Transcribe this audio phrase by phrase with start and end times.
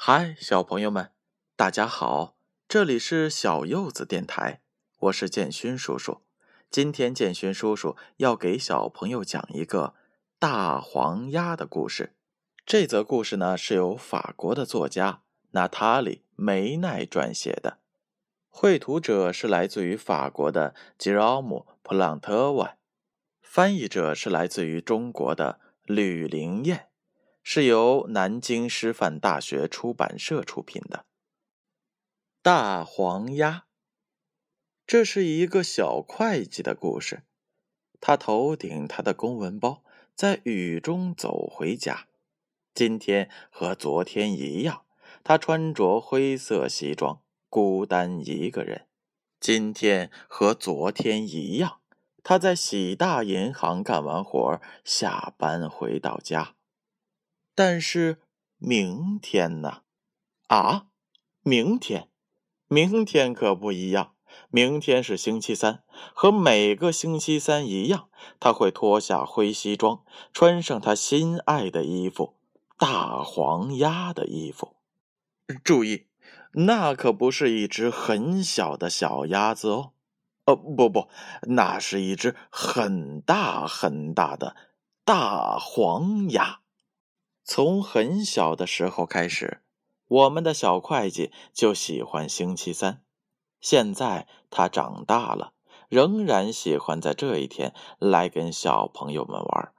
[0.00, 1.10] 嗨，小朋友们，
[1.56, 2.36] 大家好！
[2.68, 4.60] 这里是小柚子电台，
[5.00, 6.22] 我是建勋叔叔。
[6.70, 9.94] 今天建勋叔叔要给小朋友讲一个
[10.38, 12.14] 大黄鸭的故事。
[12.64, 17.78] 这则故事呢是由法国的作家娜塔莉·梅奈撰写的，
[18.48, 22.78] 绘图者是来自于法国的吉奥姆·普朗特万，
[23.42, 26.87] 翻译者是来自于中国的吕灵燕。
[27.50, 30.98] 是由南京师范大学出版社出品的
[32.42, 33.50] 《大黄鸭》。
[34.86, 37.22] 这是一个小会计的故事。
[38.02, 39.82] 他头顶他的公文包，
[40.14, 42.08] 在雨中走回家。
[42.74, 44.82] 今天和昨天一样，
[45.24, 48.88] 他穿着灰色西装，孤单一个人。
[49.40, 51.80] 今天和昨天一样，
[52.22, 56.56] 他在喜大银行干完活，下班回到家。
[57.58, 58.18] 但是
[58.56, 59.82] 明天呢？
[60.46, 60.86] 啊，
[61.42, 62.08] 明天，
[62.68, 64.14] 明天可不一样。
[64.48, 65.82] 明天是星期三，
[66.14, 72.36] 和每个星期三一样，他会脱下灰西装，穿上他心爱的衣服——
[72.78, 74.76] 大黄鸭的衣服。
[75.64, 76.06] 注意，
[76.52, 79.94] 那可不是一只很小的小鸭子哦。
[80.44, 81.08] 哦，不不，
[81.48, 84.54] 那是一只很大很大的
[85.04, 86.60] 大黄鸭。
[87.50, 89.62] 从很小的时候开始，
[90.06, 93.02] 我们的小会计就喜欢星期三。
[93.58, 95.54] 现在他长大了，
[95.88, 99.72] 仍然喜欢在这一天来跟小朋友们玩。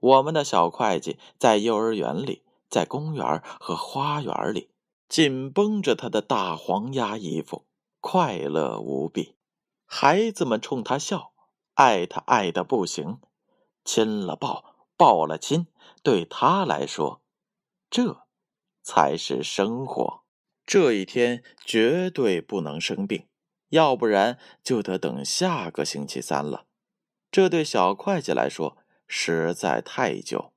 [0.00, 4.70] 我们的小会计在幼儿园里，在公园和花园里，
[5.06, 7.66] 紧绷着他的大黄鸭衣服，
[8.00, 9.34] 快乐无比。
[9.84, 11.32] 孩子们冲他笑，
[11.74, 13.18] 爱他爱的不行，
[13.84, 14.73] 亲了抱。
[14.96, 15.66] 抱了亲，
[16.02, 17.22] 对他来说，
[17.90, 18.26] 这
[18.82, 20.22] 才是生活。
[20.66, 23.26] 这一天绝对不能生病，
[23.68, 26.66] 要不然就得等下个星期三了。
[27.30, 30.52] 这对小会计来说实在太久，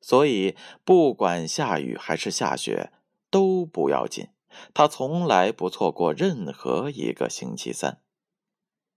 [0.00, 2.92] 所以不管下雨还是下雪
[3.30, 4.28] 都不要紧。
[4.72, 8.00] 他从来不错过任何一个星期三。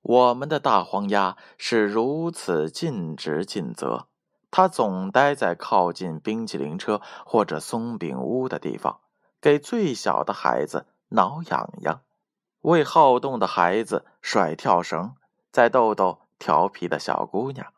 [0.00, 4.08] 我们的大黄鸭是如此尽职尽责。
[4.56, 9.00] 他总待在靠近冰淇淋车或者松饼屋的地方，
[9.40, 12.02] 给最小的孩子挠痒痒，
[12.60, 15.16] 为好动的孩子甩跳绳，
[15.50, 17.72] 再逗逗调皮的小姑娘。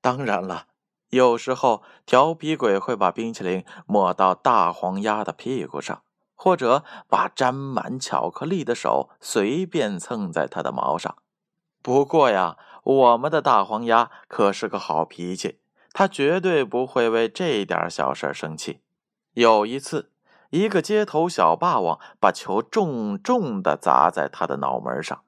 [0.00, 0.66] 当然了，
[1.10, 6.02] 有时候调皮鬼会把冰淇淋抹到大黄鸭的屁股上，
[6.34, 11.14] 或者把沾满巧克力的手随便蹭在它的毛上。
[11.80, 15.60] 不过呀，我们的大黄鸭可是个好脾气。
[15.92, 18.80] 他绝对不会为这点小事生气。
[19.34, 20.12] 有一次，
[20.50, 25.24] 一个街头小霸王把球重重的砸在他的脑门上，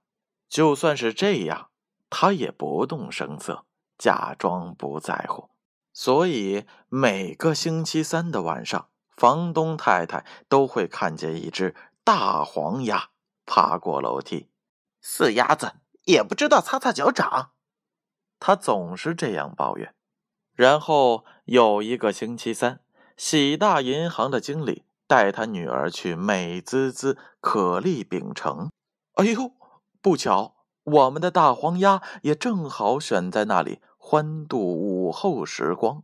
[0.48, 1.70] 就算是这样，
[2.10, 3.64] 他也不动声色，
[3.96, 5.50] 假装不在乎。
[5.92, 13.10] 所以每个星期三的晚上，房东太太都会看见一只大黄鸭
[13.46, 14.48] 爬过楼梯。
[15.00, 17.52] 死鸭子也不知道擦擦脚掌，
[18.40, 19.94] 他总是这样抱怨。
[20.54, 22.80] 然后有一个星期三，
[23.16, 28.70] 喜大银行的经理带他女儿去美滋滋可丽饼城。
[29.14, 29.52] 哎呦，
[30.00, 30.54] 不巧，
[30.84, 36.02] 我们的大黄鸭也正好选在那里欢度午后时光。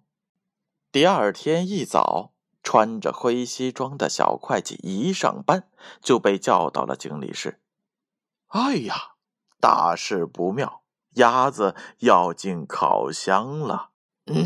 [0.91, 2.33] 第二天一早，
[2.63, 5.69] 穿着灰西装的小会计一上班
[6.03, 7.61] 就被叫到了经理室。
[8.49, 9.13] 哎呀，
[9.61, 10.83] 大事不妙，
[11.15, 13.90] 鸭子要进烤箱了！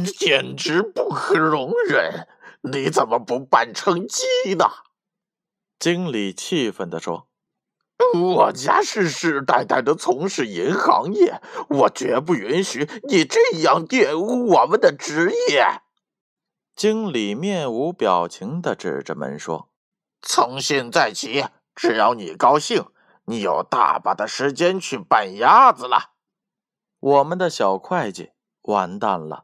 [0.05, 2.29] 简直不可容忍！
[2.63, 4.65] 你怎么不扮成鸡呢？
[5.79, 7.29] 经理气愤地说
[8.15, 15.67] ：“我家世世代代的从事银行业，我绝不允许你这样玷污我们的职业。”
[16.75, 19.69] 经理面无表情地指着门说
[20.23, 21.45] ：“从现在起，
[21.75, 22.87] 只要你高兴，
[23.27, 26.15] 你有大把的时间去扮鸭子了。”
[26.99, 28.31] 我们的小会计
[28.63, 29.44] 完蛋了。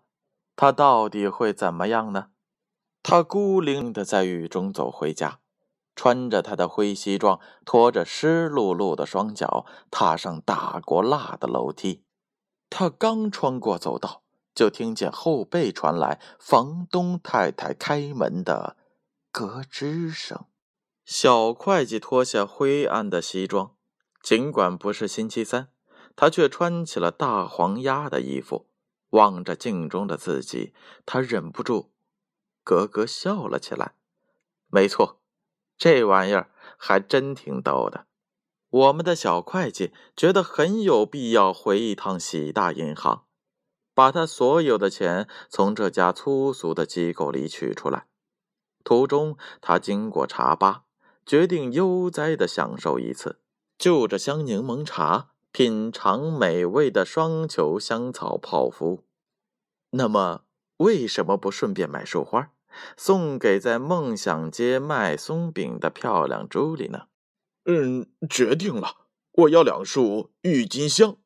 [0.60, 2.32] 他到底会怎么样呢？
[3.02, 5.40] 他孤零零的在雨中走回家，
[5.96, 12.04] 穿着他的灰西装，拖着湿漉漉的双脚，踏上打过蜡的楼梯。
[12.68, 14.22] 他刚穿过走道，
[14.54, 18.76] 就听见后背传来房东太太开门的
[19.32, 20.44] 咯吱声。
[21.06, 23.74] 小会计脱下灰暗的西装，
[24.22, 25.68] 尽管不是星期三，
[26.14, 28.66] 他却穿起了大黄鸭的衣服。
[29.10, 30.72] 望着镜中的自己，
[31.06, 31.92] 他忍不住
[32.64, 33.94] 咯咯笑了起来。
[34.68, 35.20] 没错，
[35.76, 38.06] 这玩意儿还真挺逗的。
[38.70, 43.24] 我们的小会计觉得很有必要回一趟喜大银行，
[43.94, 48.06] 把他所有的钱从这家粗俗的机构里取出来。
[48.84, 50.84] 途中，他经过茶吧，
[51.26, 53.40] 决定悠哉的享受一次，
[53.76, 59.04] 就着香柠檬茶，品尝美味的双球香草泡芙。
[59.90, 60.44] 那么，
[60.76, 62.52] 为什么不顺便买束花？
[62.96, 67.08] 送给在梦想街卖松饼的漂亮朱莉呢？
[67.64, 71.16] 嗯，决定了，我要两束郁金香。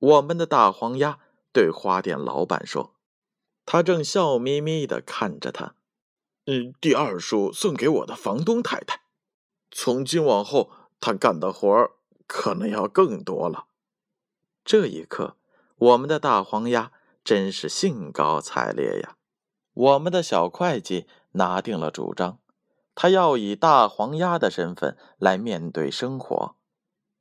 [0.00, 1.18] 我们的大黄鸭
[1.52, 2.94] 对花店老板说，
[3.66, 5.74] 他正笑眯眯的看着他。
[6.46, 9.02] 嗯，第二束送给我的房东太太。
[9.70, 10.70] 从今往后，
[11.00, 11.92] 她干的活儿
[12.26, 13.66] 可能要更多了。
[14.64, 15.36] 这一刻，
[15.76, 16.92] 我们的大黄鸭
[17.22, 19.16] 真是兴高采烈呀。
[19.74, 22.38] 我们的小会计拿定了主张，
[22.94, 26.54] 他要以大黄鸭的身份来面对生活，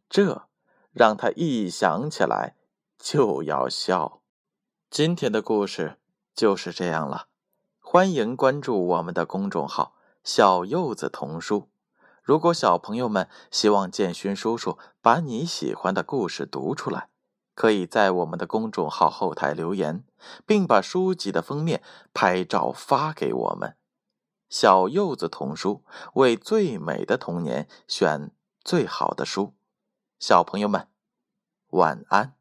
[0.10, 0.48] 这
[0.92, 2.56] 让他一想起来
[3.00, 4.22] 就要笑。
[4.92, 5.98] 今天的故事
[6.36, 7.28] 就是这样了，
[7.80, 11.70] 欢迎关注我们的公众号“小柚子童书”。
[12.24, 17.10] 如果小朋友们希望建勋叔叔把你喜欢的故事读出来，
[17.54, 20.06] 可以在我们的公众号后台留言，
[20.46, 21.84] 并把书籍的封面
[22.14, 23.76] 拍照发给我们。
[24.50, 25.84] 小柚子童书
[26.14, 28.32] 为最美的童年选
[28.64, 29.54] 最好的书，
[30.18, 30.88] 小朋友们
[31.72, 32.36] 晚安。